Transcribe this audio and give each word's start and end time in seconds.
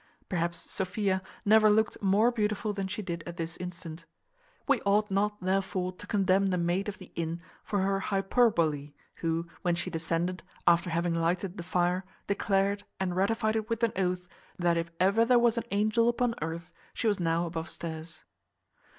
Perhaps 0.29 0.67
Sophia 0.71 1.21
never 1.45 1.69
looked 1.69 2.01
more 2.01 2.31
beautiful 2.31 2.73
than 2.73 2.87
she 2.87 3.03
did 3.03 3.23
at 3.27 3.37
this 3.37 3.55
instant. 3.57 4.05
We 4.67 4.81
ought 4.81 5.11
not, 5.11 5.39
therefore, 5.41 5.91
to 5.91 6.07
condemn 6.07 6.47
the 6.47 6.57
maid 6.57 6.89
of 6.89 6.97
the 6.97 7.11
inn 7.13 7.39
for 7.63 7.81
her 7.81 7.99
hyperbole, 7.99 8.93
who, 9.17 9.45
when 9.61 9.75
she 9.75 9.91
descended, 9.91 10.41
after 10.65 10.89
having 10.89 11.13
lighted 11.13 11.55
the 11.57 11.61
fire, 11.63 12.03
declared, 12.25 12.83
and 12.99 13.15
ratified 13.15 13.55
it 13.55 13.69
with 13.69 13.83
an 13.83 13.93
oath, 13.95 14.27
that 14.57 14.75
if 14.75 14.89
ever 14.99 15.23
there 15.23 15.37
was 15.37 15.59
an 15.59 15.65
angel 15.69 16.09
upon 16.09 16.33
earth, 16.41 16.71
she 16.95 17.05
was 17.05 17.19
now 17.19 17.45
above 17.45 17.69
stairs. 17.69 18.23